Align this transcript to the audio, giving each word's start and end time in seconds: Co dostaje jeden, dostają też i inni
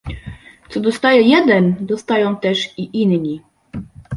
Co 0.69 0.79
dostaje 0.79 1.21
jeden, 1.21 1.85
dostają 1.85 2.35
też 2.35 2.69
i 2.79 3.01
inni 3.01 3.41